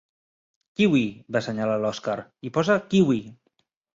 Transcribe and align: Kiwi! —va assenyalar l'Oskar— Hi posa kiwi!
Kiwi! 0.79 1.01
—va 1.33 1.41
assenyalar 1.43 1.77
l'Oskar— 1.83 2.23
Hi 2.47 2.53
posa 2.57 2.81
kiwi! 2.95 3.21